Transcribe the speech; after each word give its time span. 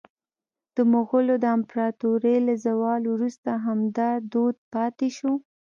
د 0.75 0.77
مغولو 0.91 1.35
د 1.39 1.45
امپراطورۍ 1.57 2.37
له 2.47 2.53
زواله 2.65 3.07
وروسته 3.11 3.51
هم 3.65 3.79
دا 3.97 4.11
دود 4.31 4.57
پاتې 4.73 5.07
شو. 5.17 5.33